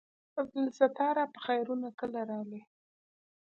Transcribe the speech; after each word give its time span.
عبدالستاره 0.39 1.23
په 1.33 1.39
خيرونه 1.45 1.89
کله 1.99 2.19
رالې. 2.29 2.61